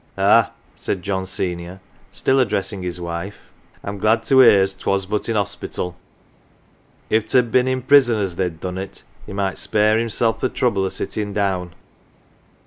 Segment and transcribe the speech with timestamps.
[0.17, 1.79] "Ah!" said John senior,
[2.11, 3.35] still addressing his wife."
[3.83, 5.95] I'm glad to hear as 'twas but in hospital.
[7.11, 10.41] If 't 'ad ha' been in prison as they'd done it he might spare hinisel'
[10.41, 11.75] th' trouble o' sitting down."